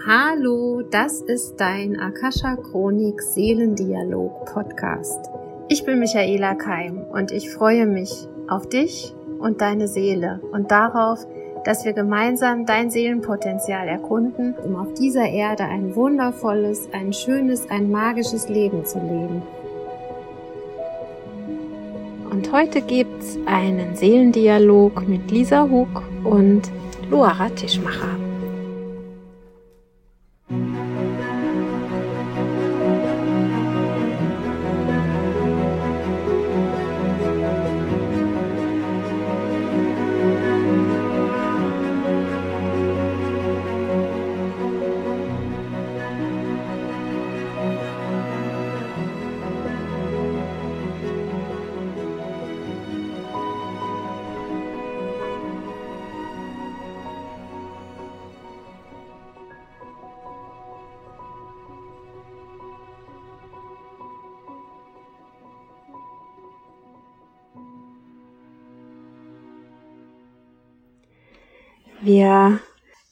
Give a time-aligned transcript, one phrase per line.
[0.00, 5.30] Hallo, das ist dein Akasha Chronik Seelendialog Podcast.
[5.68, 8.10] Ich bin Michaela Keim und ich freue mich
[8.48, 11.24] auf dich und deine Seele und darauf,
[11.64, 17.88] dass wir gemeinsam dein Seelenpotenzial erkunden, um auf dieser Erde ein wundervolles, ein schönes, ein
[17.88, 19.42] magisches Leben zu leben.
[22.28, 26.62] Und heute gibt's einen Seelendialog mit Lisa Hug und
[27.08, 28.21] Luara Tischmacher.
[72.04, 72.58] Wir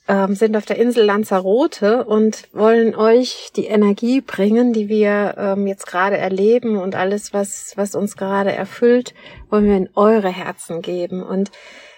[0.09, 5.69] ähm, sind auf der Insel Lanzarote und wollen euch die Energie bringen, die wir ähm,
[5.69, 9.15] jetzt gerade erleben und alles, was, was uns gerade erfüllt,
[9.49, 11.23] wollen wir in eure Herzen geben.
[11.23, 11.53] Und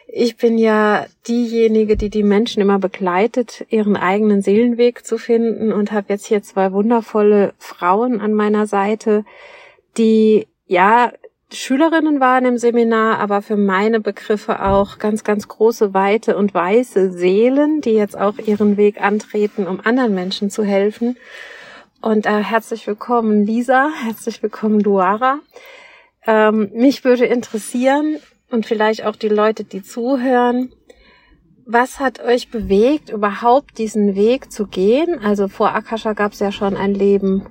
[0.07, 5.93] ich bin ja diejenige, die die Menschen immer begleitet, ihren eigenen Seelenweg zu finden und
[5.93, 9.25] habe jetzt hier zwei wundervolle Frauen an meiner Seite,
[9.97, 11.11] die ja
[11.55, 17.12] Schülerinnen waren im Seminar, aber für meine Begriffe auch ganz, ganz große, weite und weiße
[17.12, 21.19] Seelen, die jetzt auch ihren Weg antreten, um anderen Menschen zu helfen.
[22.00, 25.41] Und äh, herzlich willkommen, Lisa, herzlich willkommen, Luara.
[26.27, 28.17] Ähm, mich würde interessieren
[28.50, 30.73] und vielleicht auch die Leute, die zuhören,
[31.67, 35.20] was hat euch bewegt, überhaupt diesen Weg zu gehen?
[35.23, 37.47] Also vor Akasha gab es ja schon ein Leben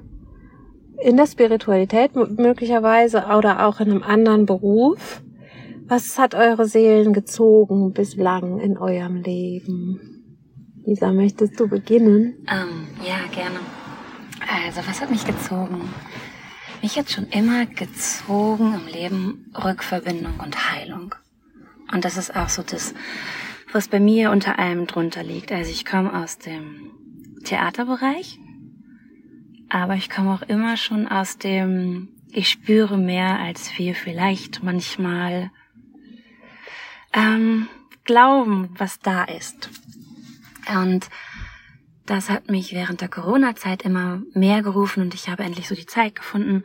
[1.03, 5.21] in der Spiritualität möglicherweise oder auch in einem anderen Beruf.
[5.87, 10.23] Was hat eure Seelen gezogen bislang in eurem Leben?
[10.85, 12.35] Lisa, möchtest du beginnen?
[12.41, 13.59] Um, ähm, ja, gerne.
[14.65, 15.89] Also, was hat mich gezogen?
[16.81, 21.13] Mich hat schon immer gezogen im Leben Rückverbindung und Heilung.
[21.93, 22.95] Und das ist auch so das,
[23.71, 25.51] was bei mir unter allem drunter liegt.
[25.51, 26.91] Also ich komme aus dem
[27.43, 28.39] Theaterbereich
[29.71, 35.49] aber ich komme auch immer schon aus dem, ich spüre mehr, als wir vielleicht manchmal
[37.13, 37.69] ähm,
[38.03, 39.69] glauben, was da ist.
[40.67, 41.09] Und
[42.05, 45.85] das hat mich während der Corona-Zeit immer mehr gerufen und ich habe endlich so die
[45.85, 46.63] Zeit gefunden,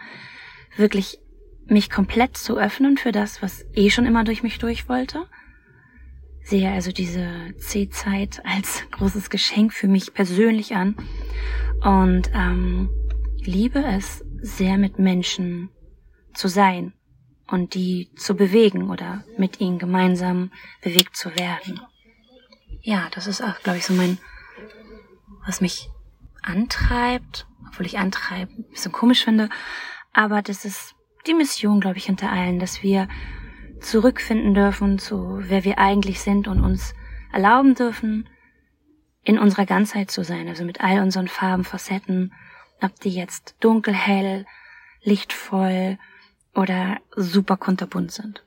[0.77, 1.21] wirklich
[1.67, 5.29] mich komplett zu öffnen für das, was eh schon immer durch mich durch wollte.
[6.43, 10.97] Sehe also diese C-Zeit als großes Geschenk für mich persönlich an
[11.87, 12.91] und ähm,
[13.45, 15.71] liebe es sehr mit Menschen
[16.35, 16.95] zu sein
[17.47, 20.51] und die zu bewegen oder mit ihnen gemeinsam
[20.83, 21.81] bewegt zu werden.
[22.83, 24.19] Ja, das ist auch, glaube ich, so mein,
[25.47, 25.89] was mich
[26.43, 29.49] antreibt, obwohl ich antreiben ein bisschen komisch finde,
[30.13, 30.97] aber das ist
[31.29, 33.07] die Mission, glaube ich, hinter allen, dass wir
[33.81, 36.95] zurückfinden dürfen zu wer wir eigentlich sind und uns
[37.33, 38.29] erlauben dürfen,
[39.27, 42.33] in unserer Ganzheit zu sein, also mit all unseren Farben, Facetten,
[42.81, 44.47] ob die jetzt dunkel, hell,
[45.03, 45.99] lichtvoll
[46.55, 48.45] oder super kunterbunt sind.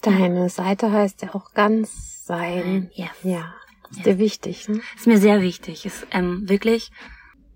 [0.00, 2.90] Deine Seite heißt ja auch ganz sein.
[2.94, 3.10] Yes.
[3.22, 3.54] Ja.
[3.90, 4.04] Ist yes.
[4.04, 4.80] dir wichtig, ne?
[4.96, 5.84] Ist mir sehr wichtig.
[5.84, 6.90] Ist ähm, wirklich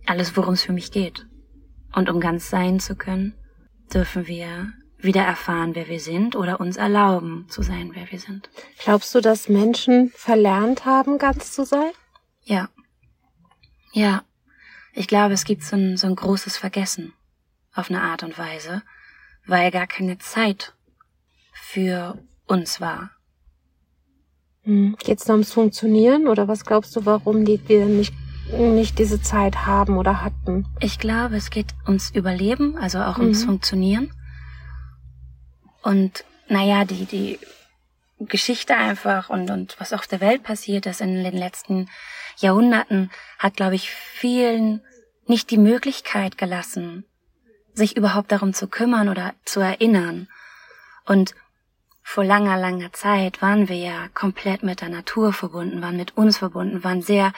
[0.05, 1.27] alles, worum es für mich geht.
[1.95, 3.35] Und um ganz sein zu können,
[3.93, 8.50] dürfen wir wieder erfahren, wer wir sind oder uns erlauben zu sein, wer wir sind.
[8.79, 11.93] Glaubst du, dass Menschen verlernt haben, ganz zu sein?
[12.49, 12.71] Ja.
[13.93, 14.23] Ja.
[14.95, 17.13] Ich glaube, es gibt so ein, so ein großes Vergessen
[17.75, 18.83] auf eine Art und Weise,
[19.47, 20.75] weil gar keine Zeit
[21.53, 23.11] für uns war.
[24.63, 24.97] Hm.
[24.99, 28.15] Geht es ums Funktionieren oder was glaubst du, warum die wir nicht,
[28.59, 30.67] nicht diese Zeit haben oder hatten?
[30.81, 33.47] Ich glaube, es geht ums Überleben, also auch ums mhm.
[33.47, 34.11] Funktionieren.
[35.83, 37.39] Und naja, die, die
[38.20, 41.88] Geschichte einfach und, und was auf der Welt passiert ist in den letzten
[42.38, 44.82] Jahrhunderten, hat, glaube ich, vielen
[45.26, 47.05] nicht die Möglichkeit gelassen,
[47.75, 50.29] sich überhaupt darum zu kümmern oder zu erinnern.
[51.05, 51.35] Und
[52.03, 56.38] vor langer, langer Zeit waren wir ja komplett mit der Natur verbunden, waren mit uns
[56.38, 57.32] verbunden, waren sehr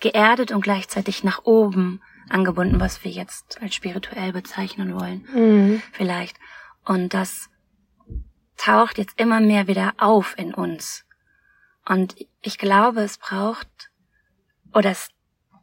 [0.00, 5.24] geerdet und gleichzeitig nach oben angebunden, was wir jetzt als spirituell bezeichnen wollen.
[5.32, 5.82] Mhm.
[5.92, 6.36] Vielleicht.
[6.84, 7.48] Und das
[8.56, 11.04] taucht jetzt immer mehr wieder auf in uns.
[11.88, 13.68] Und ich glaube, es braucht,
[14.74, 15.08] oder es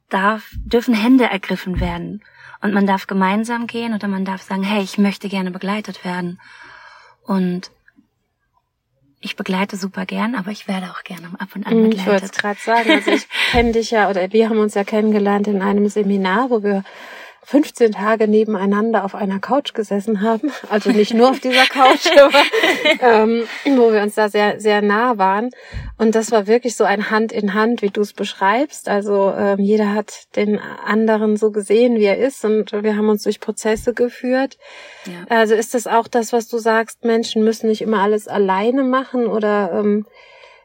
[0.10, 2.24] darf, dürfen Hände ergriffen werden.
[2.62, 6.40] Und man darf gemeinsam gehen oder man darf sagen, hey, ich möchte gerne begleitet werden.
[7.24, 7.72] Und
[9.20, 12.00] ich begleite super gern, aber ich werde auch gerne ab und an begleitet.
[12.00, 14.84] Ich wollte es gerade sagen, also ich kenne dich ja, oder wir haben uns ja
[14.84, 16.84] kennengelernt in einem Seminar, wo wir
[17.46, 20.52] 15 Tage nebeneinander auf einer Couch gesessen haben.
[20.70, 22.42] Also nicht nur auf dieser Couch, aber,
[23.02, 25.50] ähm, wo wir uns da sehr, sehr nah waren.
[25.98, 28.88] Und das war wirklich so ein Hand in Hand, wie du es beschreibst.
[28.88, 32.44] Also ähm, jeder hat den anderen so gesehen, wie er ist.
[32.46, 34.58] Und wir haben uns durch Prozesse geführt.
[35.06, 35.38] Ja.
[35.38, 39.28] Also ist das auch das, was du sagst, Menschen müssen nicht immer alles alleine machen
[39.28, 40.06] oder ähm,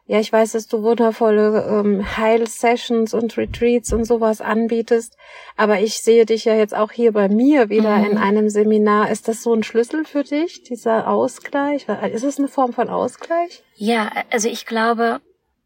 [0.08, 5.18] ja, ich weiß, dass du wundervolle ähm, Heil-Sessions und Retreats und sowas anbietest,
[5.54, 8.04] aber ich sehe dich ja jetzt auch hier bei mir wieder mhm.
[8.06, 9.10] in einem Seminar.
[9.10, 11.86] Ist das so ein Schlüssel für dich, dieser Ausgleich?
[12.10, 13.62] Ist es eine Form von Ausgleich?
[13.76, 15.20] Ja, also ich glaube,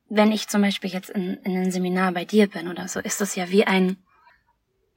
[0.08, 3.20] wenn ich zum Beispiel jetzt in, in einem Seminar bei dir bin oder so, ist
[3.20, 3.96] das ja wie ein,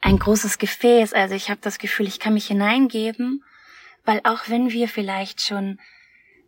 [0.01, 1.13] ein großes Gefäß.
[1.13, 3.44] Also ich habe das Gefühl, ich kann mich hineingeben,
[4.06, 5.77] weil auch wenn wir vielleicht schon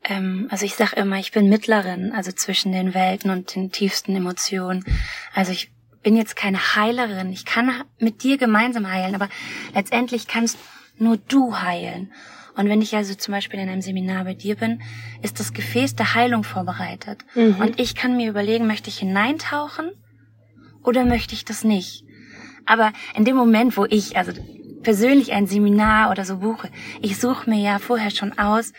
[0.03, 4.15] ähm, also ich sag immer, ich bin Mittlerin, also zwischen den Welten und den tiefsten
[4.15, 4.85] Emotionen.
[5.33, 5.71] Also ich
[6.03, 7.31] bin jetzt keine Heilerin.
[7.31, 9.29] Ich kann mit dir gemeinsam heilen, aber
[9.73, 10.57] letztendlich kannst
[10.97, 12.11] nur du heilen.
[12.55, 14.81] Und wenn ich also zum Beispiel in einem Seminar bei dir bin,
[15.21, 17.19] ist das Gefäß der Heilung vorbereitet.
[17.35, 17.57] Mhm.
[17.59, 19.91] Und ich kann mir überlegen, möchte ich hineintauchen
[20.83, 22.03] oder möchte ich das nicht?
[22.65, 24.31] Aber in dem Moment, wo ich also
[24.81, 26.71] persönlich ein Seminar oder so buche,
[27.01, 28.73] ich suche mir ja vorher schon aus,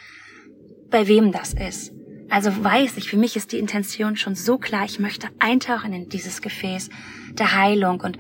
[0.91, 1.93] bei wem das ist.
[2.31, 6.09] Also weiß ich, für mich ist die Intention schon so klar, ich möchte eintauchen in
[6.09, 6.91] dieses Gefäß
[7.33, 8.19] der Heilung und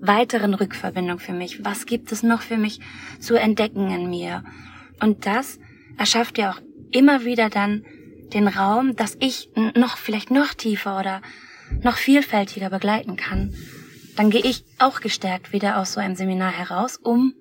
[0.00, 1.64] weiteren Rückverbindung für mich.
[1.64, 2.80] Was gibt es noch für mich
[3.20, 4.44] zu entdecken in mir?
[5.00, 5.58] Und das
[5.96, 6.60] erschafft ja auch
[6.90, 7.84] immer wieder dann
[8.32, 11.22] den Raum, dass ich noch vielleicht noch tiefer oder
[11.82, 13.54] noch vielfältiger begleiten kann.
[14.16, 17.34] Dann gehe ich auch gestärkt wieder aus so einem Seminar heraus, um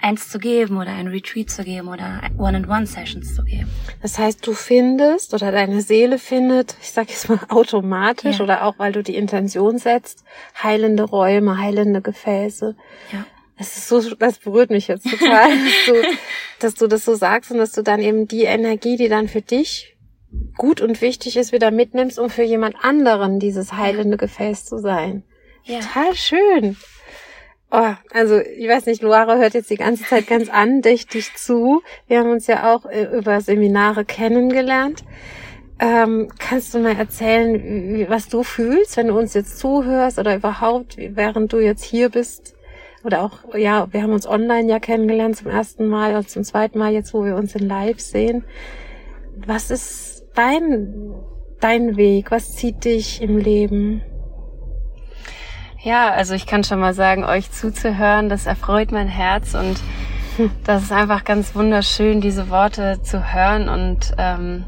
[0.00, 3.68] eins zu geben oder ein Retreat zu geben oder One-on-One-Sessions zu geben.
[4.02, 8.44] Das heißt, du findest oder deine Seele findet, ich sage jetzt mal automatisch ja.
[8.44, 10.24] oder auch weil du die Intention setzt,
[10.62, 12.76] heilende Räume, heilende Gefäße.
[13.12, 13.26] Ja.
[13.58, 15.92] Das ist so, das berührt mich jetzt total, dass, du,
[16.60, 19.42] dass du das so sagst und dass du dann eben die Energie, die dann für
[19.42, 19.96] dich
[20.56, 25.24] gut und wichtig ist, wieder mitnimmst, um für jemand anderen dieses heilende Gefäß zu sein.
[25.64, 25.80] Ja.
[25.80, 26.76] Total schön.
[27.70, 31.82] Oh, also ich weiß nicht, Luara hört jetzt die ganze Zeit ganz andächtig zu.
[32.06, 35.04] Wir haben uns ja auch äh, über Seminare kennengelernt.
[35.78, 40.96] Ähm, kannst du mal erzählen, was du fühlst, wenn du uns jetzt zuhörst oder überhaupt,
[40.98, 42.56] während du jetzt hier bist?
[43.04, 46.78] Oder auch, ja, wir haben uns online ja kennengelernt zum ersten Mal und zum zweiten
[46.78, 48.44] Mal jetzt, wo wir uns in Live sehen.
[49.46, 51.14] Was ist dein,
[51.60, 52.30] dein Weg?
[52.30, 54.02] Was zieht dich im Leben?
[55.80, 59.80] Ja, also ich kann schon mal sagen, euch zuzuhören, das erfreut mein Herz und
[60.64, 64.64] das ist einfach ganz wunderschön, diese Worte zu hören und ähm,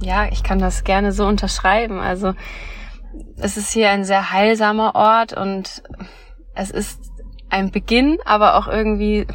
[0.00, 2.00] ja, ich kann das gerne so unterschreiben.
[2.00, 2.34] Also
[3.36, 5.82] es ist hier ein sehr heilsamer Ort und
[6.54, 7.00] es ist
[7.50, 9.26] ein Beginn, aber auch irgendwie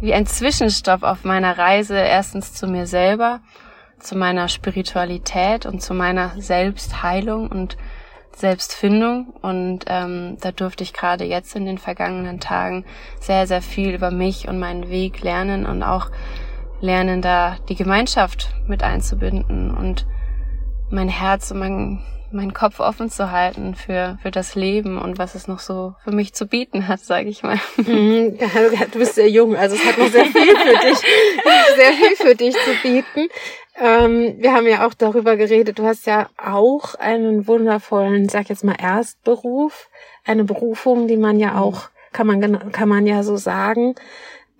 [0.00, 3.40] wie ein Zwischenstopp auf meiner Reise erstens zu mir selber,
[3.98, 7.76] zu meiner Spiritualität und zu meiner Selbstheilung und
[8.36, 12.84] Selbstfindung und ähm, da durfte ich gerade jetzt in den vergangenen Tagen
[13.20, 16.10] sehr, sehr viel über mich und meinen Weg lernen und auch
[16.80, 20.06] lernen, da die Gemeinschaft mit einzubinden und
[20.90, 25.34] mein Herz und mein, mein Kopf offen zu halten für, für das Leben und was
[25.34, 27.58] es noch so für mich zu bieten hat, sage ich mal.
[27.76, 28.38] Mhm,
[28.92, 30.98] du bist sehr jung, also es hat noch sehr viel für dich,
[31.76, 33.28] sehr viel für dich zu bieten.
[33.76, 38.62] Ähm, wir haben ja auch darüber geredet, du hast ja auch einen wundervollen, sag jetzt
[38.62, 39.90] mal Erstberuf,
[40.24, 43.96] eine Berufung, die man ja auch, kann man, kann man ja so sagen.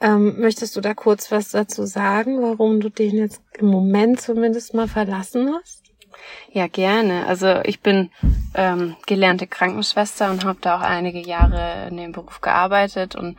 [0.01, 4.75] Ähm, möchtest du da kurz was dazu sagen, warum du den jetzt im Moment zumindest
[4.75, 5.85] mal verlassen hast?
[6.51, 7.27] Ja, gerne.
[7.27, 8.11] Also ich bin
[8.55, 13.37] ähm, gelernte Krankenschwester und habe da auch einige Jahre in dem Beruf gearbeitet und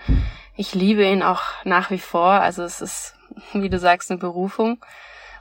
[0.55, 2.31] ich liebe ihn auch nach wie vor.
[2.31, 3.15] Also es ist,
[3.53, 4.77] wie du sagst, eine Berufung.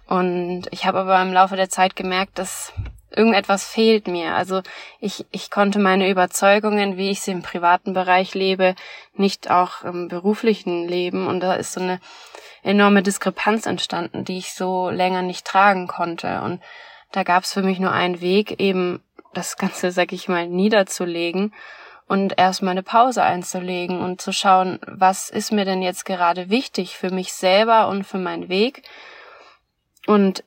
[0.06, 2.73] Und ich habe aber im Laufe der Zeit gemerkt, dass
[3.11, 4.34] irgendetwas fehlt mir.
[4.34, 4.62] Also
[5.00, 8.75] ich, ich konnte meine Überzeugungen, wie ich sie im privaten Bereich lebe,
[9.14, 11.26] nicht auch im beruflichen Leben.
[11.26, 12.00] Und da ist so eine
[12.62, 16.40] enorme Diskrepanz entstanden, die ich so länger nicht tragen konnte.
[16.42, 16.61] Und
[17.12, 21.52] da gab es für mich nur einen Weg, eben das Ganze, sag ich mal, niederzulegen
[22.06, 26.96] und erstmal eine Pause einzulegen und zu schauen, was ist mir denn jetzt gerade wichtig
[26.96, 28.82] für mich selber und für meinen Weg
[30.06, 30.44] und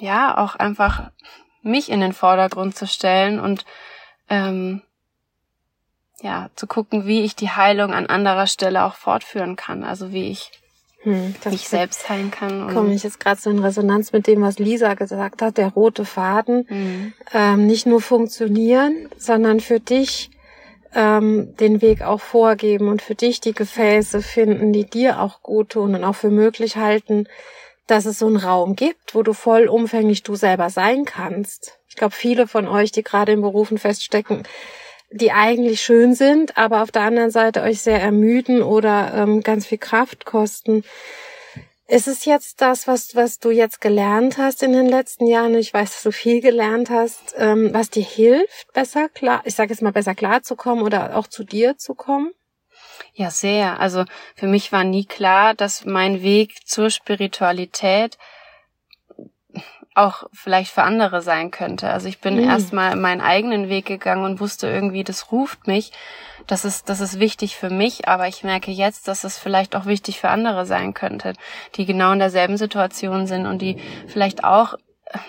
[0.00, 1.10] ja, auch einfach
[1.62, 3.64] mich in den Vordergrund zu stellen und
[4.28, 4.82] ähm,
[6.20, 9.84] ja, zu gucken, wie ich die Heilung an anderer Stelle auch fortführen kann.
[9.84, 10.50] Also wie ich
[11.02, 12.72] hm, mich selbst heilen kann.
[12.72, 16.04] Komme ich jetzt gerade so in Resonanz mit dem, was Lisa gesagt hat, der rote
[16.04, 16.66] Faden.
[16.68, 17.12] Mhm.
[17.32, 20.30] Ähm, nicht nur funktionieren, sondern für dich
[20.94, 25.70] ähm, den Weg auch vorgeben und für dich die Gefäße finden, die dir auch gut
[25.70, 27.28] tun und auch für möglich halten,
[27.88, 31.78] dass es so einen Raum gibt, wo du vollumfänglich du selber sein kannst.
[31.88, 34.44] Ich glaube, viele von euch, die gerade in Berufen feststecken,
[35.10, 39.66] die eigentlich schön sind, aber auf der anderen Seite euch sehr ermüden oder ähm, ganz
[39.66, 40.84] viel Kraft kosten.
[41.86, 45.54] Ist es jetzt das, was, was du jetzt gelernt hast in den letzten Jahren?
[45.54, 49.70] Ich weiß, dass du viel gelernt hast, ähm, was dir hilft, besser klar, ich sage
[49.70, 52.32] jetzt mal besser klar zu kommen oder auch zu dir zu kommen?
[53.14, 53.80] Ja, sehr.
[53.80, 58.18] Also für mich war nie klar, dass mein Weg zur Spiritualität
[59.98, 61.90] auch vielleicht für andere sein könnte.
[61.90, 62.48] Also ich bin mhm.
[62.48, 65.92] erstmal meinen eigenen Weg gegangen und wusste irgendwie, das ruft mich.
[66.46, 69.86] Das ist, das ist wichtig für mich, aber ich merke jetzt, dass es vielleicht auch
[69.86, 71.34] wichtig für andere sein könnte,
[71.74, 73.76] die genau in derselben Situation sind und die
[74.06, 74.74] vielleicht auch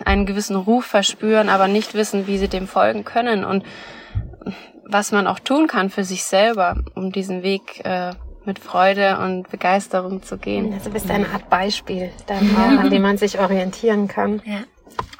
[0.05, 3.65] einen gewissen Ruf verspüren, aber nicht wissen, wie sie dem folgen können und
[4.89, 8.13] was man auch tun kann für sich selber, um diesen Weg äh,
[8.45, 10.73] mit Freude und Begeisterung zu gehen.
[10.73, 14.41] Also bist du eine Art Beispiel, dann auch, an dem man sich orientieren kann.
[14.45, 14.63] Ja.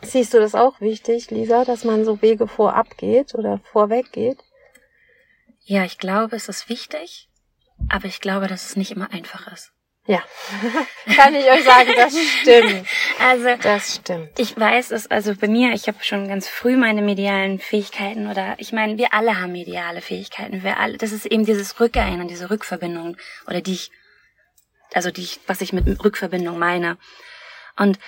[0.01, 4.39] Siehst du das auch wichtig, Lisa, dass man so Wege vorab geht oder vorweg geht?
[5.61, 7.29] Ja, ich glaube, es ist wichtig,
[7.89, 9.71] aber ich glaube, dass es nicht immer einfach ist.
[10.09, 10.23] Ja,
[11.15, 12.87] kann ich euch sagen, das stimmt.
[13.19, 14.39] Also das stimmt.
[14.39, 18.55] Ich weiß es, also bei mir, ich habe schon ganz früh meine medialen Fähigkeiten oder
[18.57, 20.63] ich meine, wir alle haben mediale Fähigkeiten.
[20.63, 23.91] Wir alle, das ist eben dieses Rückerinnern, diese Rückverbindung oder die ich,
[24.95, 26.97] also die ich, was ich mit Rückverbindung meine.
[27.77, 27.99] Und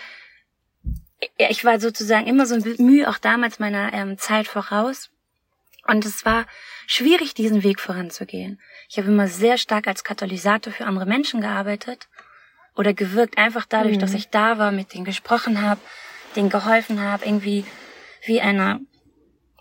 [1.37, 5.11] ich war sozusagen immer so ein Mühe auch damals meiner ähm, Zeit voraus.
[5.85, 6.47] Und es war
[6.87, 8.59] schwierig, diesen Weg voranzugehen.
[8.91, 12.09] Ich habe immer sehr stark als Katalysator für andere Menschen gearbeitet
[12.75, 14.01] oder gewirkt, einfach dadurch, mhm.
[14.01, 15.79] dass ich da war, mit denen gesprochen habe,
[16.35, 17.63] denen geholfen habe, irgendwie
[18.25, 18.81] wie eine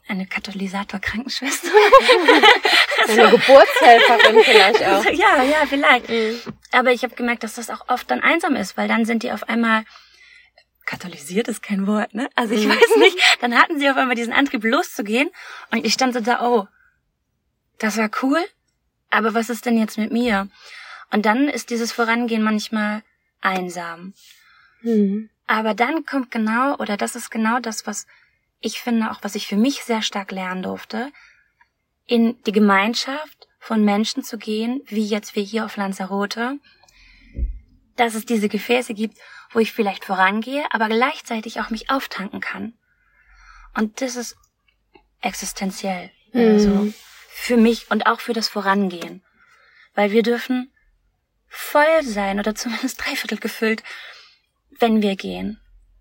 [0.08, 1.68] eine Katalysator-Krankenschwester.
[3.08, 5.04] eine Geburtshelferin vielleicht auch.
[5.04, 6.08] Ja, ja, vielleicht.
[6.08, 6.40] Mhm.
[6.72, 9.30] Aber ich habe gemerkt, dass das auch oft dann einsam ist, weil dann sind die
[9.30, 9.84] auf einmal
[10.86, 12.28] katalysiert ist kein Wort, ne?
[12.34, 12.70] Also ich mhm.
[12.70, 13.16] weiß nicht.
[13.40, 15.30] Dann hatten sie auf einmal diesen Antrieb loszugehen
[15.70, 16.66] und ich stand so da, oh,
[17.78, 18.44] das war cool,
[19.10, 20.48] aber was ist denn jetzt mit mir?
[21.10, 23.02] Und dann ist dieses Vorangehen manchmal
[23.40, 24.14] einsam.
[24.82, 25.28] Mhm.
[25.46, 28.06] Aber dann kommt genau, oder das ist genau das, was
[28.60, 31.10] ich finde, auch was ich für mich sehr stark lernen durfte,
[32.06, 36.58] in die Gemeinschaft von Menschen zu gehen, wie jetzt wir hier auf Lanzarote,
[37.96, 39.18] dass es diese Gefäße gibt,
[39.50, 42.74] wo ich vielleicht vorangehe, aber gleichzeitig auch mich auftanken kann.
[43.74, 44.36] Und das ist
[45.20, 46.10] existenziell.
[46.32, 46.40] Mhm.
[46.40, 46.92] Also
[47.40, 49.24] für mich und auch für das Vorangehen.
[49.94, 50.70] Weil wir dürfen
[51.48, 53.82] voll sein oder zumindest dreiviertel gefüllt,
[54.78, 55.58] wenn wir gehen.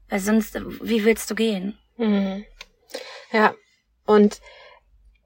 [0.09, 1.77] Weil sonst, wie willst du gehen?
[1.97, 2.45] Mhm.
[3.31, 3.55] Ja,
[4.05, 4.41] und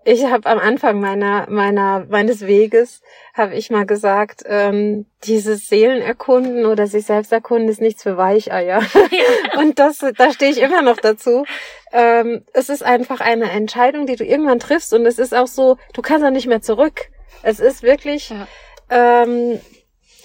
[0.05, 3.01] ich habe am Anfang meiner meiner meines Weges
[3.33, 8.81] habe ich mal gesagt, ähm, dieses Seelenerkunden oder sich selbst erkunden ist nichts für Weicheier.
[9.11, 9.59] Ja.
[9.59, 11.45] Und das da stehe ich immer noch dazu.
[11.91, 15.77] Ähm, es ist einfach eine Entscheidung, die du irgendwann triffst und es ist auch so,
[15.93, 17.09] du kannst auch nicht mehr zurück.
[17.43, 18.47] Es ist wirklich ja.
[18.89, 19.59] ähm,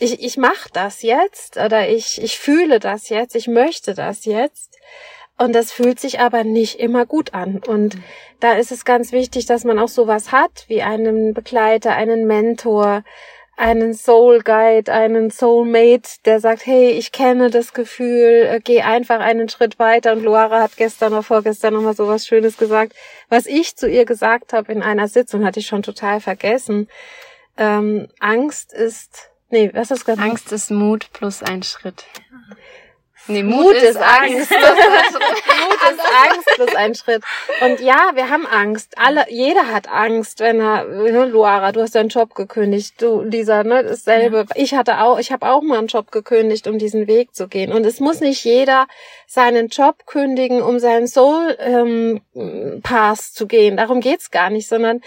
[0.01, 4.79] ich ich mache das jetzt oder ich ich fühle das jetzt, ich möchte das jetzt.
[5.39, 7.63] Und das fühlt sich aber nicht immer gut an.
[7.67, 8.05] Und mhm.
[8.41, 13.05] da ist es ganz wichtig, dass man auch sowas hat, wie einen Begleiter, einen Mentor,
[13.59, 19.19] einen Soul Guide, einen Soulmate, der sagt, hey, ich kenne das Gefühl, äh, geh einfach
[19.19, 20.13] einen Schritt weiter.
[20.13, 22.95] Und Luara hat gestern oder vorgestern nochmal so was Schönes gesagt,
[23.29, 26.89] was ich zu ihr gesagt habe in einer Sitzung, hatte ich schon total vergessen.
[27.57, 30.19] Ähm, Angst ist, nee, was ist das?
[30.19, 32.05] Angst ist Mut plus ein Schritt.
[33.29, 34.53] Nee, Mut, Mut ist, ist Angst.
[34.53, 34.53] Angst.
[34.53, 37.23] Mut ist Angst plus ein Schritt.
[37.61, 38.95] Und ja, wir haben Angst.
[38.97, 43.65] Alle, jeder hat Angst, wenn er, ne, Luara, du hast deinen Job gekündigt, du, Lisa,
[43.65, 44.39] ne, dasselbe.
[44.49, 44.55] Ja.
[44.55, 47.73] Ich hatte auch, ich habe auch mal einen Job gekündigt, um diesen Weg zu gehen.
[47.73, 48.87] Und es muss nicht jeder
[49.27, 52.23] seinen Job kündigen, um seinen Soul ähm,
[52.83, 53.77] Pass zu gehen.
[53.77, 55.03] Darum geht's gar nicht, sondern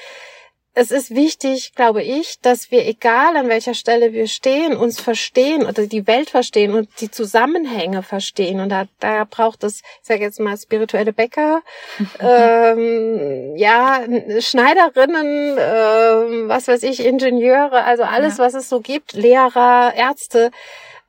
[0.74, 5.66] es ist wichtig, glaube ich, dass wir, egal an welcher Stelle wir stehen, uns verstehen
[5.66, 8.62] oder die Welt verstehen und die Zusammenhänge verstehen.
[8.62, 11.62] Und da, da braucht es, ich sage jetzt mal, spirituelle Bäcker,
[12.20, 14.02] ähm, ja,
[14.40, 18.46] Schneiderinnen, ähm, was weiß ich, Ingenieure, also alles, ja.
[18.46, 20.52] was es so gibt, Lehrer, Ärzte,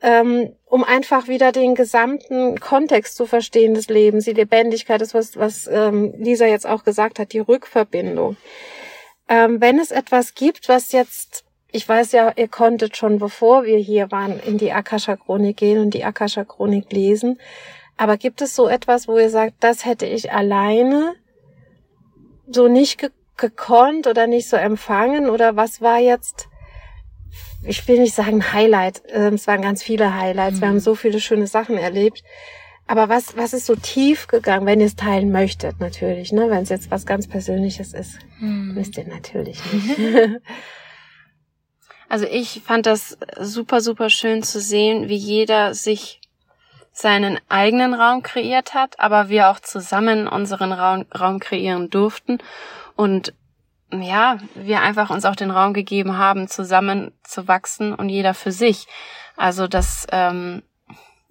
[0.03, 5.37] ähm, um einfach wieder den gesamten Kontext zu verstehen des Lebens, die Lebendigkeit, das was,
[5.37, 8.37] was ähm, Lisa jetzt auch gesagt hat, die Rückverbindung.
[9.29, 13.79] Ähm, wenn es etwas gibt, was jetzt, ich weiß ja, ihr konntet schon bevor wir
[13.79, 17.39] hier waren in die Akasha Chronik gehen und die Akasha Chronik lesen,
[17.97, 21.15] aber gibt es so etwas, wo ihr sagt, das hätte ich alleine
[22.49, 26.49] so nicht ge gekonnt oder nicht so empfangen oder was war jetzt
[27.65, 30.61] ich will nicht sagen Highlight, ähm, es waren ganz viele Highlights, mhm.
[30.61, 30.81] wir haben mhm.
[30.81, 32.23] so viele schöne Sachen erlebt.
[32.93, 36.51] Aber was, was ist so tief gegangen, wenn ihr es teilen möchtet, natürlich, ne?
[36.51, 38.75] Wenn es jetzt was ganz Persönliches ist, mhm.
[38.75, 39.99] müsst ihr natürlich nicht.
[42.11, 46.21] Also ich fand das super, super schön zu sehen, wie jeder sich
[46.93, 52.37] seinen eigenen Raum kreiert hat, aber wir auch zusammen unseren Raum, Raum kreieren durften
[52.97, 53.33] und
[53.91, 58.53] ja, wir einfach uns auch den Raum gegeben haben, zusammen zu wachsen und jeder für
[58.53, 58.87] sich.
[59.39, 60.63] Also das, ähm,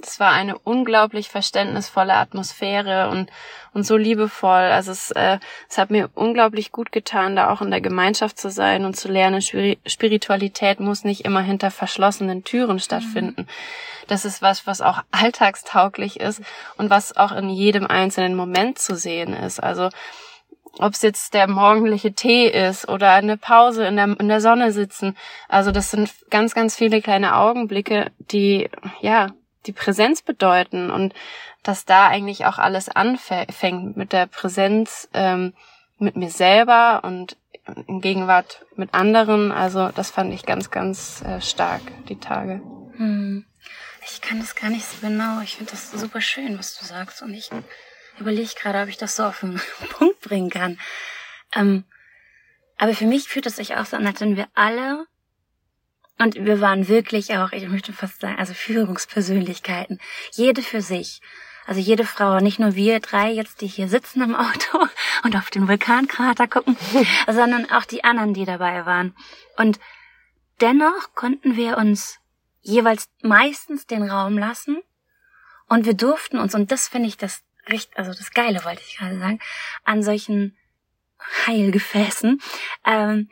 [0.01, 3.29] das war eine unglaublich verständnisvolle Atmosphäre und,
[3.73, 4.49] und so liebevoll.
[4.49, 5.39] Also es, äh,
[5.69, 9.07] es hat mir unglaublich gut getan, da auch in der Gemeinschaft zu sein und zu
[9.07, 13.47] lernen, Spiritualität muss nicht immer hinter verschlossenen Türen stattfinden.
[14.07, 16.41] Das ist was, was auch alltagstauglich ist
[16.77, 19.61] und was auch in jedem einzelnen Moment zu sehen ist.
[19.61, 19.89] Also
[20.79, 24.71] ob es jetzt der morgendliche Tee ist oder eine Pause in der, in der Sonne
[24.71, 25.17] sitzen.
[25.49, 28.69] Also das sind ganz, ganz viele kleine Augenblicke, die,
[29.01, 29.27] ja,
[29.65, 31.13] die Präsenz bedeuten und
[31.63, 35.53] dass da eigentlich auch alles anfängt mit der Präsenz ähm,
[35.99, 37.37] mit mir selber und
[37.87, 39.51] in Gegenwart mit anderen.
[39.51, 42.61] Also das fand ich ganz, ganz äh, stark, die Tage.
[42.97, 43.45] Hm.
[44.03, 45.41] Ich kann das gar nicht so genau.
[45.41, 47.21] Ich finde das super schön, was du sagst.
[47.21, 47.49] Und ich
[48.19, 50.79] überlege gerade, ob ich das so auf den Punkt bringen kann.
[51.55, 51.83] Ähm,
[52.77, 55.05] aber für mich fühlt es sich auch so an, als wenn wir alle,
[56.21, 59.99] und wir waren wirklich auch, ich möchte fast sagen, also Führungspersönlichkeiten,
[60.33, 61.19] jede für sich.
[61.65, 64.85] Also jede Frau, nicht nur wir drei jetzt, die hier sitzen im Auto
[65.23, 66.77] und auf den Vulkankrater gucken,
[67.27, 69.15] sondern auch die anderen, die dabei waren.
[69.57, 69.79] Und
[70.59, 72.19] dennoch konnten wir uns
[72.61, 74.81] jeweils meistens den Raum lassen
[75.67, 78.97] und wir durften uns, und das finde ich das recht, also das Geile wollte ich
[78.97, 79.39] gerade sagen,
[79.85, 80.55] an solchen
[81.47, 82.41] Heilgefäßen,
[82.85, 83.29] ähm,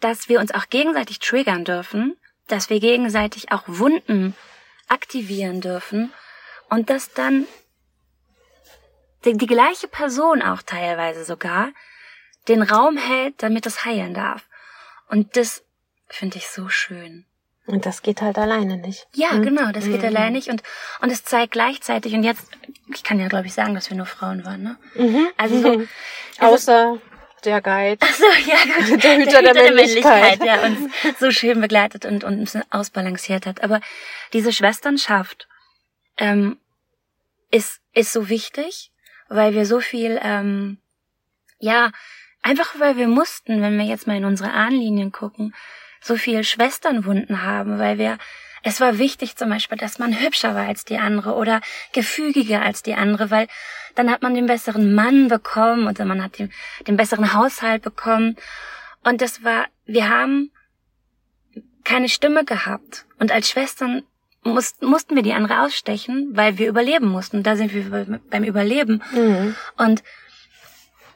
[0.00, 2.16] dass wir uns auch gegenseitig triggern dürfen,
[2.48, 4.34] dass wir gegenseitig auch Wunden
[4.88, 6.12] aktivieren dürfen
[6.68, 7.46] und dass dann
[9.24, 11.68] die, die gleiche Person auch teilweise sogar
[12.48, 14.46] den Raum hält, damit es heilen darf.
[15.08, 15.64] Und das
[16.08, 17.24] finde ich so schön.
[17.66, 19.08] Und das geht halt alleine nicht.
[19.12, 19.42] Ja, mhm.
[19.42, 20.06] genau, das geht mhm.
[20.06, 20.48] alleine nicht.
[20.48, 20.62] Und,
[21.00, 22.44] und es zeigt gleichzeitig, und jetzt,
[22.94, 24.76] ich kann ja, glaube ich, sagen, dass wir nur Frauen waren, ne?
[24.94, 25.28] Mhm.
[25.36, 25.82] Also so.
[26.38, 26.98] Also, Außer
[27.46, 27.98] der Guide.
[28.00, 29.02] Ach so, ja, gut.
[29.02, 30.42] Der Hüter der, der, der Männlichkeit.
[30.42, 33.62] Der uns so schön begleitet und, und ein bisschen ausbalanciert hat.
[33.62, 33.80] Aber
[34.32, 35.48] diese Schwesternschaft
[36.18, 36.58] ähm,
[37.50, 38.90] ist, ist so wichtig,
[39.28, 40.78] weil wir so viel, ähm,
[41.58, 41.92] ja,
[42.42, 45.54] einfach weil wir mussten, wenn wir jetzt mal in unsere Ahnenlinien gucken,
[46.00, 48.18] so viel Schwesternwunden haben, weil wir
[48.66, 51.60] es war wichtig zum Beispiel, dass man hübscher war als die andere oder
[51.92, 53.46] gefügiger als die andere, weil
[53.94, 56.50] dann hat man den besseren Mann bekommen oder man hat den,
[56.84, 58.34] den besseren Haushalt bekommen.
[59.04, 60.50] Und das war, wir haben
[61.84, 63.06] keine Stimme gehabt.
[63.20, 64.02] Und als Schwestern
[64.42, 67.44] muss, mussten wir die andere ausstechen, weil wir überleben mussten.
[67.44, 69.00] Da sind wir beim Überleben.
[69.12, 69.54] Mhm.
[69.76, 70.02] Und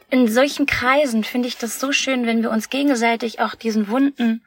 [0.09, 4.45] in solchen Kreisen finde ich das so schön, wenn wir uns gegenseitig auch diesen Wunden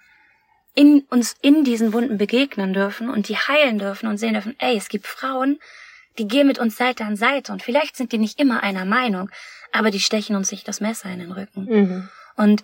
[0.76, 4.76] in uns in diesen Wunden begegnen dürfen und die heilen dürfen und sehen dürfen, ey,
[4.76, 5.60] es gibt Frauen,
[6.18, 9.30] die gehen mit uns Seite an Seite und vielleicht sind die nicht immer einer Meinung,
[9.72, 11.66] aber die stechen uns nicht das Messer in den Rücken.
[11.66, 12.10] Mhm.
[12.36, 12.64] Und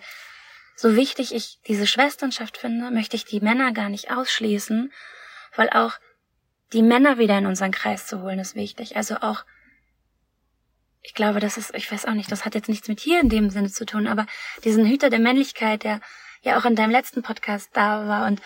[0.76, 4.92] so wichtig ich diese Schwesternschaft finde, möchte ich die Männer gar nicht ausschließen,
[5.54, 5.98] weil auch
[6.72, 8.96] die Männer wieder in unseren Kreis zu holen ist wichtig.
[8.96, 9.44] Also auch,
[11.02, 13.28] ich glaube, das ist, ich weiß auch nicht, das hat jetzt nichts mit hier in
[13.28, 14.26] dem Sinne zu tun, aber
[14.64, 16.00] diesen Hüter der Männlichkeit, der
[16.42, 18.40] ja auch in deinem letzten Podcast da war und,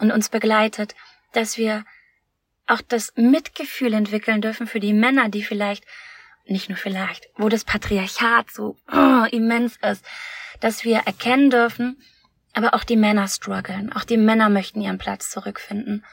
[0.00, 0.94] und uns begleitet,
[1.32, 1.84] dass wir
[2.66, 5.84] auch das Mitgefühl entwickeln dürfen für die Männer, die vielleicht,
[6.46, 10.04] nicht nur vielleicht, wo das Patriarchat so oh, immens ist,
[10.60, 12.00] dass wir erkennen dürfen,
[12.52, 16.04] aber auch die Männer strugglen, auch die Männer möchten ihren Platz zurückfinden.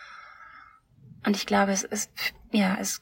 [1.25, 2.11] Und ich glaube, es ist,
[2.51, 3.01] ja, es,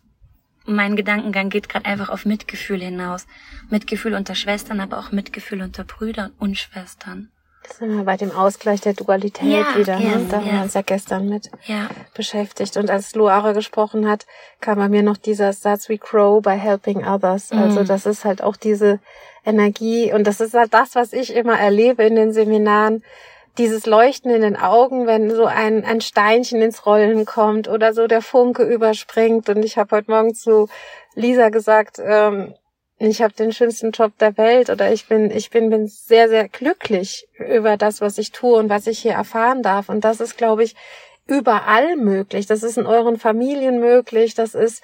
[0.65, 3.27] mein Gedankengang geht gerade einfach auf Mitgefühl hinaus.
[3.69, 7.31] Mitgefühl unter Schwestern, aber auch Mitgefühl unter Brüdern und Schwestern.
[7.67, 9.97] Das sind wir bei dem Ausgleich der Dualität ja, wieder.
[9.97, 10.25] Yes, ne?
[10.29, 11.89] Da haben wir uns ja gestern mit ja.
[12.13, 12.77] beschäftigt.
[12.77, 14.25] Und als Luara gesprochen hat,
[14.61, 17.51] kam bei mir noch dieser Satz, we grow by helping others.
[17.51, 17.59] Mhm.
[17.59, 18.99] Also das ist halt auch diese
[19.45, 20.13] Energie.
[20.13, 23.03] Und das ist halt das, was ich immer erlebe in den Seminaren.
[23.57, 28.05] Dieses Leuchten in den Augen, wenn so ein, ein Steinchen ins Rollen kommt oder so
[28.05, 29.49] der Funke überspringt.
[29.49, 30.67] Und ich habe heute Morgen zu
[31.15, 32.53] Lisa gesagt, ähm,
[32.97, 36.47] ich habe den schönsten Job der Welt oder ich bin, ich bin, bin sehr, sehr
[36.47, 39.89] glücklich über das, was ich tue und was ich hier erfahren darf.
[39.89, 40.75] Und das ist, glaube ich,
[41.27, 42.45] überall möglich.
[42.45, 44.33] Das ist in euren Familien möglich.
[44.33, 44.81] Das ist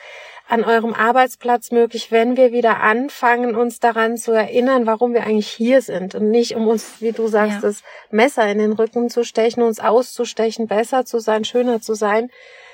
[0.52, 5.48] an eurem Arbeitsplatz möglich, wenn wir wieder anfangen, uns daran zu erinnern, warum wir eigentlich
[5.48, 7.62] hier sind und nicht, um uns, wie du sagst, ja.
[7.62, 12.30] das Messer in den Rücken zu stechen, uns auszustechen, besser zu sein, schöner zu sein,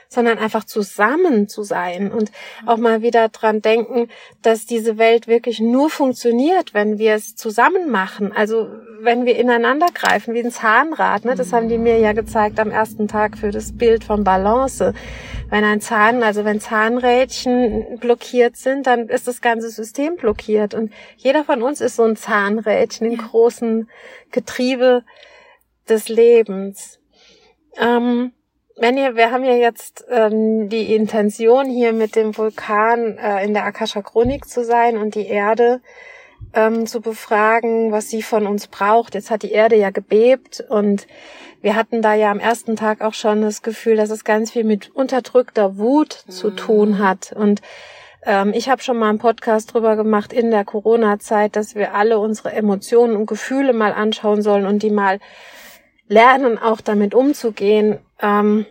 [0.10, 2.32] sondern einfach zusammen zu sein und
[2.66, 4.10] auch mal wieder dran denken,
[4.42, 8.32] dass diese Welt wirklich nur funktioniert, wenn wir es zusammen machen.
[8.32, 11.26] Also wenn wir ineinander greifen, wie ein Zahnrad.
[11.26, 11.36] Ne?
[11.36, 14.94] Das haben die mir ja gezeigt am ersten Tag für das Bild von Balance.
[15.50, 20.74] Wenn ein Zahn, also wenn Zahnrädchen blockiert sind, dann ist das ganze System blockiert.
[20.74, 23.90] Und jeder von uns ist so ein Zahnrädchen im großen
[24.32, 25.04] Getriebe
[25.88, 27.00] des Lebens.
[27.78, 28.34] Ähm,
[28.78, 33.54] wenn ihr, wir haben ja jetzt ähm, die Intention, hier mit dem Vulkan äh, in
[33.54, 35.82] der Akasha Chronik zu sein und die Erde
[36.54, 39.16] ähm, zu befragen, was sie von uns braucht.
[39.16, 41.08] Jetzt hat die Erde ja gebebt und
[41.62, 44.64] wir hatten da ja am ersten Tag auch schon das Gefühl, dass es ganz viel
[44.64, 46.32] mit unterdrückter Wut mhm.
[46.32, 47.34] zu tun hat.
[47.36, 47.62] Und
[48.26, 52.20] ähm, ich habe schon mal einen Podcast drüber gemacht in der Corona-Zeit, dass wir alle
[52.20, 55.20] unsere Emotionen und Gefühle mal anschauen sollen und die mal
[56.08, 58.00] lernen, auch damit umzugehen.
[58.22, 58.66] Ähm,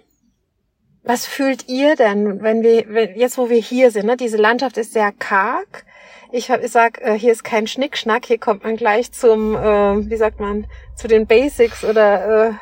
[1.02, 4.16] was fühlt ihr denn, wenn wir, wenn, jetzt wo wir hier sind, ne?
[4.16, 5.84] diese Landschaft ist sehr karg.
[6.32, 10.10] Ich, hab, ich sag, äh, hier ist kein Schnickschnack, hier kommt man gleich zum, äh,
[10.10, 12.52] wie sagt man, zu den Basics oder äh,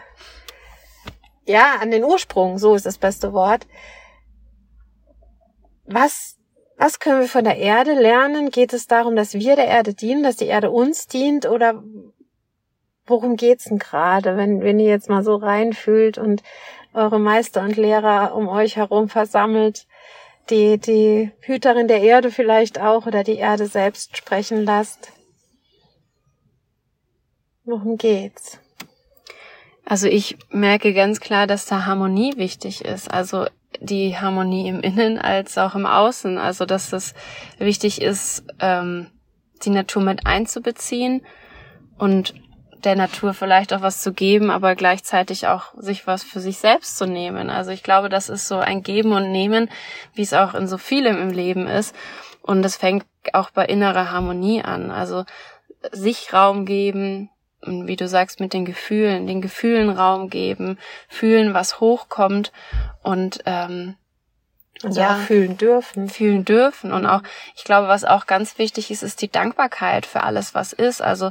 [1.46, 3.66] ja, an den Ursprung, so ist das beste Wort.
[5.86, 6.36] Was,
[6.76, 8.50] was können wir von der Erde lernen?
[8.50, 11.82] Geht es darum, dass wir der Erde dienen, dass die Erde uns dient oder
[13.06, 16.42] worum geht's denn gerade, wenn, wenn ihr jetzt mal so reinfühlt und
[16.92, 19.86] eure Meister und Lehrer um euch herum versammelt,
[20.50, 25.12] die, die Hüterin der Erde vielleicht auch oder die Erde selbst sprechen lasst?
[27.64, 28.58] Worum geht's?
[29.86, 33.10] Also ich merke ganz klar, dass da Harmonie wichtig ist.
[33.10, 33.46] Also
[33.80, 36.38] die Harmonie im Innen als auch im Außen.
[36.38, 37.14] Also dass es
[37.58, 39.10] wichtig ist, ähm,
[39.64, 41.22] die Natur mit einzubeziehen
[41.98, 42.34] und
[42.84, 46.96] der Natur vielleicht auch was zu geben, aber gleichzeitig auch sich was für sich selbst
[46.96, 47.50] zu nehmen.
[47.50, 49.70] Also ich glaube, das ist so ein Geben und Nehmen,
[50.14, 51.94] wie es auch in so vielem im Leben ist.
[52.42, 54.90] Und das fängt auch bei innerer Harmonie an.
[54.90, 55.24] Also
[55.92, 57.30] sich Raum geben,
[57.62, 62.52] wie du sagst, mit den Gefühlen, den Gefühlen Raum geben, fühlen, was hochkommt
[63.02, 63.96] und ähm,
[64.82, 66.08] also ja, fühlen dürfen.
[66.08, 66.92] Fühlen dürfen.
[66.92, 67.22] Und auch,
[67.56, 71.00] ich glaube, was auch ganz wichtig ist, ist die Dankbarkeit für alles, was ist.
[71.00, 71.30] Also,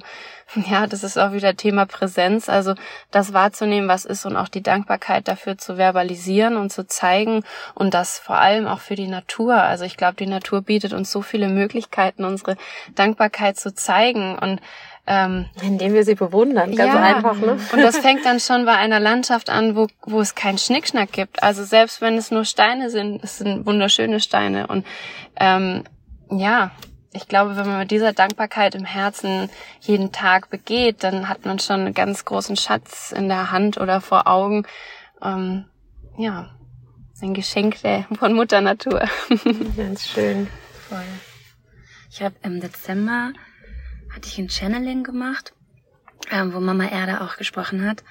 [0.70, 2.50] ja, das ist auch wieder Thema Präsenz.
[2.50, 2.76] Also,
[3.12, 7.44] das wahrzunehmen, was ist und auch die Dankbarkeit dafür zu verbalisieren und zu zeigen.
[7.76, 9.56] Und das vor allem auch für die Natur.
[9.56, 12.58] Also, ich glaube, die Natur bietet uns so viele Möglichkeiten, unsere
[12.96, 14.38] Dankbarkeit zu zeigen.
[14.38, 14.62] Und
[15.06, 17.38] ähm, Indem wir sie bewundern, ganz ja, einfach.
[17.38, 17.58] Ne?
[17.74, 21.44] Und das fängt dann schon bei einer Landschaft an, wo, wo es keinen Schnickschnack gibt.
[21.44, 24.68] Also selbst wenn es nur Steine sind, es sind wunderschöne Steine.
[24.68, 24.86] Und
[25.38, 25.84] ähm,
[26.30, 26.72] ja,
[27.13, 29.49] ich glaube, wenn man mit dieser Dankbarkeit im Herzen
[29.82, 34.02] jeden Tag begeht, dann hat man schon einen ganz großen Schatz in der Hand oder
[34.02, 34.65] vor Augen.
[35.21, 35.65] Ähm,
[36.17, 36.49] ja,
[37.23, 37.78] ein Geschenk
[38.19, 39.02] von Mutter Natur.
[39.78, 40.47] Ganz schön.
[40.89, 41.04] Voll.
[42.12, 43.32] Ich habe im Dezember
[44.13, 45.54] hatte ich ein Channeling gemacht,
[46.32, 48.04] ähm, wo Mama Erde auch gesprochen hat.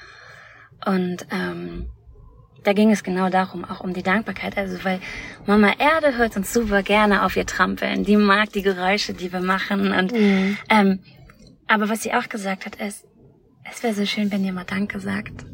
[0.84, 1.91] Und ähm,
[2.64, 4.56] da ging es genau darum, auch um die Dankbarkeit.
[4.56, 5.00] Also weil
[5.46, 8.04] Mama Erde hört uns super gerne auf ihr Trampeln.
[8.04, 9.92] Die mag die Geräusche, die wir machen.
[9.92, 10.56] Und mhm.
[10.68, 11.00] ähm,
[11.66, 13.04] aber was sie auch gesagt hat, ist,
[13.70, 15.44] es wäre so schön, wenn ihr mal Danke sagt.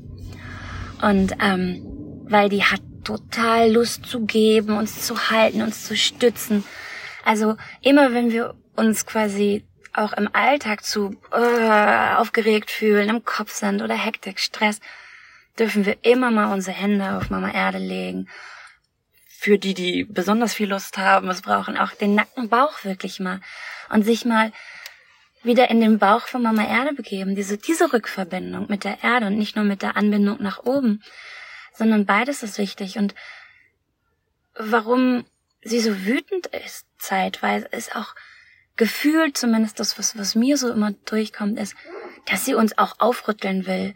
[1.03, 1.83] Und ähm,
[2.25, 6.64] weil die hat total Lust zu geben, uns zu halten, uns zu stützen.
[7.25, 13.53] Also immer wenn wir uns quasi auch im Alltag zu uh, aufgeregt fühlen, im Kopf
[13.53, 14.81] sind oder Hektik, Stress,
[15.59, 18.29] dürfen wir immer mal unsere Hände auf Mama Erde legen.
[19.27, 23.40] Für die, die besonders viel Lust haben, es brauchen auch den nackten Bauch wirklich mal.
[23.88, 24.53] Und sich mal
[25.42, 29.38] wieder in den Bauch von Mama Erde begeben, diese, diese Rückverbindung mit der Erde und
[29.38, 31.03] nicht nur mit der Anbindung nach oben,
[31.73, 32.99] sondern beides ist wichtig.
[32.99, 33.14] Und
[34.57, 35.25] warum
[35.62, 38.14] sie so wütend ist zeitweise ist auch
[38.77, 41.75] gefühlt zumindest das, was, was mir so immer durchkommt, ist,
[42.27, 43.94] dass sie uns auch aufrütteln will,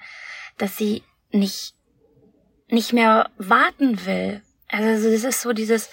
[0.58, 1.74] dass sie nicht,
[2.68, 4.42] nicht mehr warten will.
[4.68, 5.90] Also das ist so dieses,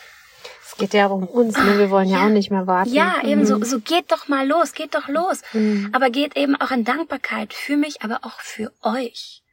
[0.66, 1.78] es geht ja um uns, ne?
[1.78, 2.94] wir wollen ja, ja, auch nicht mehr warten.
[2.94, 3.30] Ja, mhm.
[3.30, 5.42] eben so, so geht doch mal los, geht doch los.
[5.54, 5.90] Mhm.
[5.94, 9.44] Aber geht eben auch in Dankbarkeit für mich, aber auch für euch.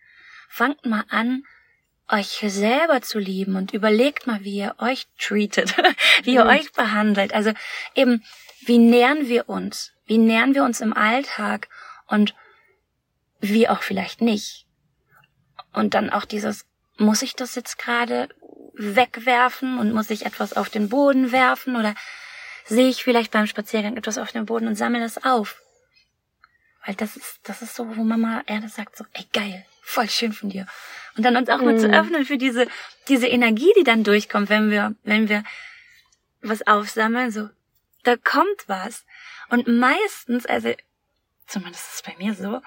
[0.49, 1.43] Fangt mal an,
[2.09, 5.75] euch selber zu lieben und überlegt mal, wie ihr euch treatet,
[6.23, 6.51] wie ihr mhm.
[6.51, 7.35] euch behandelt.
[7.35, 7.53] Also
[7.95, 8.23] eben,
[8.65, 9.93] wie nähern wir uns?
[10.07, 11.69] Wie nähern wir uns im Alltag
[12.07, 12.35] und
[13.41, 14.66] wie auch vielleicht nicht?
[15.77, 16.65] Und dann auch dieses,
[16.97, 18.31] muss ich das jetzt gerade
[18.73, 21.95] wegwerfen und muss ich etwas auf den Boden werfen oder
[22.65, 25.61] sehe ich vielleicht beim Spaziergang etwas auf dem Boden und sammle das auf?
[26.87, 30.33] Weil das ist, das ist so, wo Mama eher sagt so, ey geil, voll schön
[30.33, 30.67] von dir.
[31.15, 31.95] Und dann uns auch mal zu mhm.
[31.95, 32.69] öffnen für diese,
[33.09, 35.45] diese Energie, die dann durchkommt, wenn wir, wenn wir
[36.41, 37.51] was aufsammeln, so,
[38.03, 39.05] da kommt was.
[39.51, 40.73] Und meistens, also,
[41.47, 42.63] zumindest ist es bei mir so,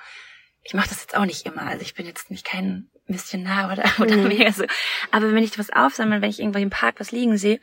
[0.62, 3.84] ich mache das jetzt auch nicht immer, also ich bin jetzt nicht kein Missionar oder,
[4.00, 4.28] oder mhm.
[4.28, 4.66] mega so.
[5.12, 7.60] Aber wenn ich was aufsammle, wenn ich irgendwo im Park was liegen sehe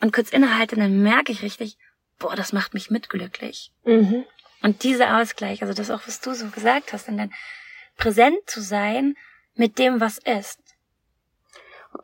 [0.00, 1.76] und kurz innehalte, dann merke ich richtig,
[2.18, 3.72] boah, das macht mich mitglücklich.
[3.84, 4.24] Mhm.
[4.62, 7.32] Und dieser Ausgleich, also das auch, was du so gesagt hast, dann
[7.96, 9.16] präsent zu sein
[9.54, 10.60] mit dem, was ist.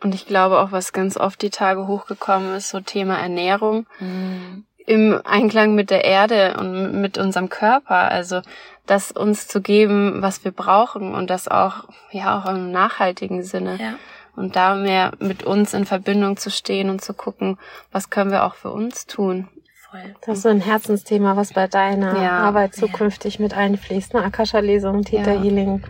[0.01, 3.87] Und ich glaube auch, was ganz oft die Tage hochgekommen ist, so Thema Ernährung.
[4.01, 4.67] Mhm.
[4.89, 8.11] Im Einklang mit der Erde und mit unserem Körper.
[8.11, 8.41] Also,
[8.87, 13.77] das uns zu geben, was wir brauchen und das auch, ja, auch im nachhaltigen Sinne.
[13.79, 13.95] Ja.
[14.35, 17.59] Und da mehr mit uns in Verbindung zu stehen und zu gucken,
[17.93, 19.49] was können wir auch für uns tun.
[19.91, 20.15] Voll.
[20.25, 22.39] Das ist so ein Herzensthema, was bei deiner ja.
[22.39, 23.43] Arbeit zukünftig ja.
[23.43, 24.15] mit einfließt.
[24.15, 24.23] Ne?
[24.23, 25.83] Akasha-Lesung, Theta-Healing,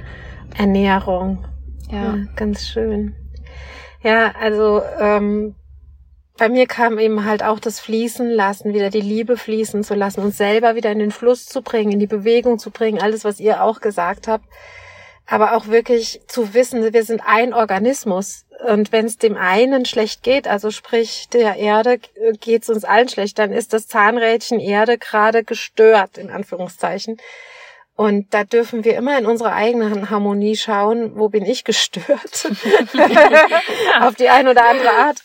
[0.57, 1.45] Ernährung.
[1.91, 2.17] Ja.
[2.35, 3.15] Ganz schön.
[4.03, 5.55] Ja, also ähm,
[6.39, 10.21] bei mir kam eben halt auch das Fließen lassen, wieder die Liebe fließen zu lassen,
[10.21, 13.41] uns selber wieder in den Fluss zu bringen, in die Bewegung zu bringen, alles, was
[13.41, 14.45] ihr auch gesagt habt.
[15.27, 18.47] Aber auch wirklich zu wissen, wir sind ein Organismus.
[18.67, 22.01] Und wenn es dem einen schlecht geht, also sprich der Erde
[22.41, 27.19] geht es uns allen schlecht, dann ist das Zahnrädchen Erde gerade gestört, in Anführungszeichen.
[27.99, 32.47] Und da dürfen wir immer in unsere eigene Harmonie schauen, wo bin ich gestört?
[34.01, 35.25] Auf die eine oder andere Art.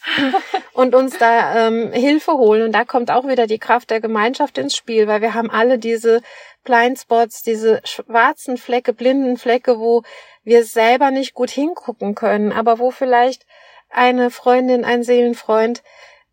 [0.73, 2.63] Und uns da ähm, Hilfe holen.
[2.63, 5.77] Und da kommt auch wieder die Kraft der Gemeinschaft ins Spiel, weil wir haben alle
[5.77, 6.23] diese
[6.63, 10.01] Blindspots, diese schwarzen Flecke, blinden Flecke, wo
[10.43, 13.45] wir selber nicht gut hingucken können, aber wo vielleicht
[13.91, 15.83] eine Freundin, ein Seelenfreund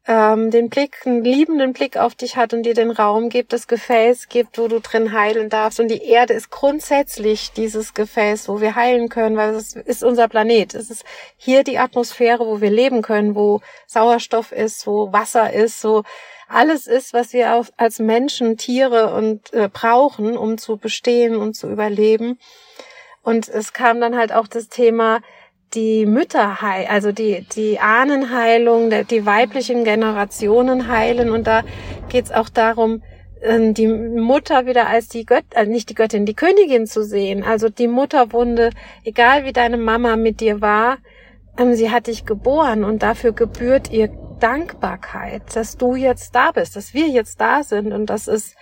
[0.07, 3.69] ähm, den Blick, einen liebenden Blick auf dich hat und dir den Raum gibt, das
[3.69, 5.79] Gefäß gibt, wo du drin heilen darfst.
[5.79, 10.29] Und die Erde ist grundsätzlich dieses Gefäß, wo wir heilen können, weil es ist unser
[10.29, 10.75] Planet.
[10.75, 11.05] Es ist
[11.37, 16.03] hier die Atmosphäre, wo wir leben können, wo Sauerstoff ist, wo Wasser ist, so
[16.49, 21.55] alles ist, was wir auch als Menschen, Tiere und äh, brauchen, um zu bestehen und
[21.55, 22.39] zu überleben.
[23.23, 25.21] Und es kam dann halt auch das Thema,
[25.75, 31.31] die Mütterheil, also die, die Ahnenheilung, die weiblichen Generationen heilen.
[31.31, 31.63] Und da
[32.09, 33.03] geht's auch darum,
[33.43, 37.45] ähm, die Mutter wieder als die Göttin, also nicht die Göttin, die Königin zu sehen.
[37.45, 38.71] Also die Mutterwunde,
[39.05, 40.99] egal wie deine Mama mit dir war,
[41.57, 44.09] ähm, sie hat dich geboren und dafür gebührt ihr
[44.41, 47.93] Dankbarkeit, dass du jetzt da bist, dass wir jetzt da sind.
[47.93, 48.57] Und das ist,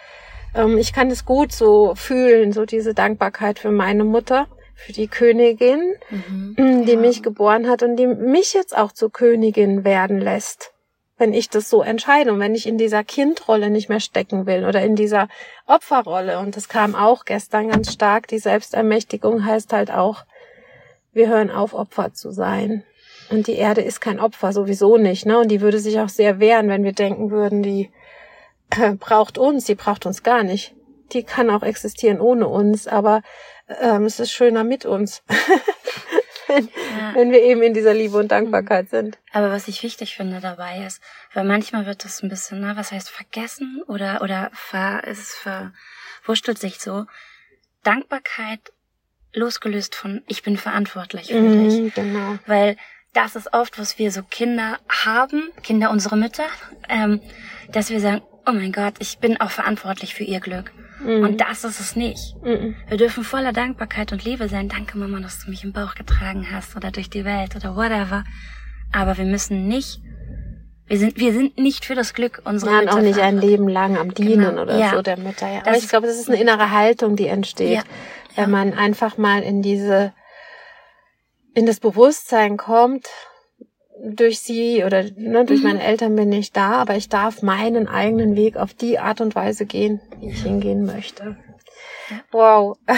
[0.55, 4.47] ähm, ich kann es gut so fühlen, so diese Dankbarkeit für meine Mutter
[4.79, 6.55] für die Königin, mhm.
[6.57, 7.01] Mm, die ja.
[7.01, 10.73] mich geboren hat und die mich jetzt auch zur Königin werden lässt,
[11.19, 14.65] wenn ich das so entscheide und wenn ich in dieser Kindrolle nicht mehr stecken will
[14.65, 15.29] oder in dieser
[15.67, 16.39] Opferrolle.
[16.39, 18.29] Und das kam auch gestern ganz stark.
[18.29, 20.25] Die Selbstermächtigung heißt halt auch,
[21.13, 22.85] wir hören auf, Opfer zu sein.
[23.31, 25.41] Und die Erde ist kein Opfer, sowieso nicht, ne?
[25.41, 27.91] Und die würde sich auch sehr wehren, wenn wir denken würden, die
[28.71, 30.75] äh, braucht uns, die braucht uns gar nicht.
[31.13, 33.23] Die kann auch existieren ohne uns, aber
[33.81, 35.23] ähm, es ist schöner mit uns.
[36.49, 37.15] wenn, ja.
[37.15, 38.97] wenn wir eben in dieser Liebe und Dankbarkeit mhm.
[38.97, 39.19] sind.
[39.33, 41.01] Aber was ich wichtig finde dabei ist,
[41.35, 46.59] weil manchmal wird das ein bisschen, ne, was heißt vergessen oder oder ver, es verwurschtelt
[46.59, 47.07] sich so.
[47.85, 48.61] Dankbarkeit
[49.33, 51.95] losgelöst von ich bin verantwortlich für mhm, dich.
[51.95, 52.39] Genau.
[52.47, 52.77] Weil
[53.13, 56.47] das ist oft, was wir so Kinder haben, Kinder unsere Mütter,
[56.89, 57.21] ähm,
[57.71, 60.73] dass wir sagen, oh mein Gott, ich bin auch verantwortlich für ihr Glück.
[61.01, 61.25] Mhm.
[61.25, 62.37] Und das ist es nicht.
[62.43, 62.77] Mhm.
[62.89, 64.69] Wir dürfen voller Dankbarkeit und Liebe sein.
[64.69, 68.25] Danke, Mama, dass du mich im Bauch getragen hast oder durch die Welt oder whatever.
[68.93, 70.01] Aber wir müssen nicht,
[70.87, 73.69] wir sind, wir sind nicht für das Glück unserer Nein, Mütter auch nicht ein Leben
[73.69, 74.63] lang am Dienen genau.
[74.63, 74.91] oder ja.
[74.91, 75.51] so der Mütter.
[75.53, 75.61] Ja.
[75.61, 77.83] Aber ich glaube, das ist eine innere Haltung, die entsteht, ja.
[78.37, 80.13] wenn man einfach mal in diese,
[81.55, 83.07] in das Bewusstsein kommt,
[84.05, 85.69] durch sie oder ne, durch mhm.
[85.69, 89.35] meine Eltern bin ich da, aber ich darf meinen eigenen Weg auf die Art und
[89.35, 91.37] Weise gehen, wie ich hingehen möchte.
[92.31, 92.79] Wow.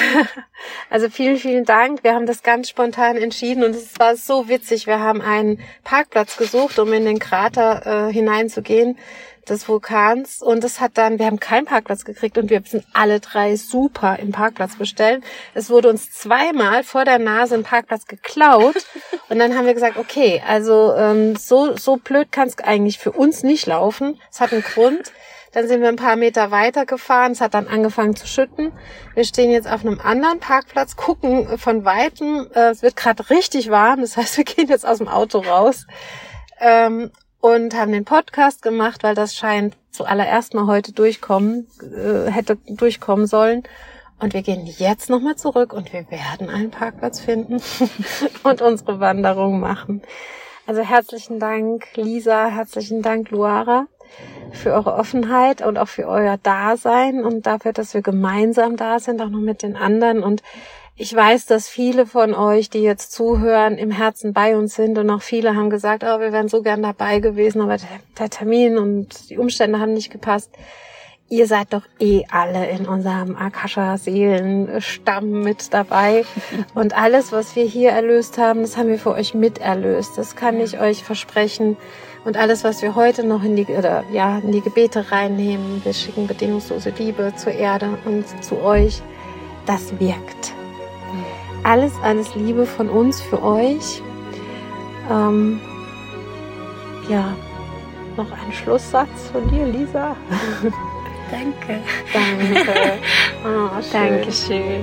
[0.90, 2.04] Also vielen, vielen Dank.
[2.04, 4.86] Wir haben das ganz spontan entschieden und es war so witzig.
[4.86, 8.98] Wir haben einen Parkplatz gesucht, um in den Krater äh, hineinzugehen
[9.50, 13.20] des Vulkans und es hat dann, wir haben keinen Parkplatz gekriegt und wir sind alle
[13.20, 15.22] drei super im Parkplatz bestellen.
[15.54, 18.76] Es wurde uns zweimal vor der Nase ein Parkplatz geklaut
[19.30, 23.12] Und dann haben wir gesagt, okay, also ähm, so, so blöd kann es eigentlich für
[23.12, 24.20] uns nicht laufen.
[24.30, 25.12] Es hat einen Grund.
[25.52, 27.32] Dann sind wir ein paar Meter weiter gefahren.
[27.32, 28.72] Es hat dann angefangen zu schütten.
[29.14, 32.48] Wir stehen jetzt auf einem anderen Parkplatz, gucken von weitem.
[32.54, 34.00] Äh, es wird gerade richtig warm.
[34.00, 35.86] Das heißt, wir gehen jetzt aus dem Auto raus
[36.60, 42.56] ähm, und haben den Podcast gemacht, weil das scheint zuallererst mal heute durchkommen, äh, hätte
[42.66, 43.62] durchkommen sollen.
[44.18, 47.62] Und wir gehen jetzt nochmal zurück und wir werden einen Parkplatz finden
[48.42, 50.02] und unsere Wanderung machen.
[50.66, 53.86] Also herzlichen Dank, Lisa, herzlichen Dank, Luara,
[54.52, 59.22] für eure Offenheit und auch für euer Dasein und dafür, dass wir gemeinsam da sind,
[59.22, 60.22] auch noch mit den anderen.
[60.22, 60.42] Und
[61.00, 65.08] ich weiß, dass viele von euch, die jetzt zuhören, im Herzen bei uns sind und
[65.08, 67.78] auch viele haben gesagt, oh, wir wären so gern dabei gewesen, aber
[68.18, 70.50] der Termin und die Umstände haben nicht gepasst
[71.30, 76.24] ihr seid doch eh alle in unserem Akasha-Seelenstamm mit dabei.
[76.74, 80.18] Und alles, was wir hier erlöst haben, das haben wir für euch miterlöst.
[80.18, 81.76] Das kann ich euch versprechen.
[82.24, 85.94] Und alles, was wir heute noch in die, oder, ja, in die Gebete reinnehmen, wir
[85.94, 89.00] schicken bedingungslose Liebe zur Erde und zu euch,
[89.66, 90.59] das wirkt.
[91.62, 94.02] Alles, alles Liebe von uns für euch.
[95.10, 95.60] Ähm,
[97.08, 97.34] ja,
[98.16, 100.16] noch ein Schlusssatz von dir, Lisa.
[101.30, 101.80] Danke.
[102.12, 102.98] Danke.
[103.42, 104.18] Oh, schön.
[104.18, 104.82] Dankeschön.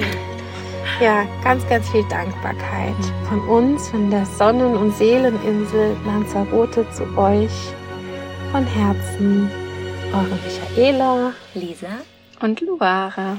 [0.99, 2.95] Ja, ganz, ganz viel Dankbarkeit
[3.29, 7.51] von uns, von der Sonnen- und Seeleninsel Lanzarote zu euch.
[8.51, 9.51] Von Herzen,
[10.11, 11.99] eure Michaela, Lisa
[12.41, 13.37] Und Luara.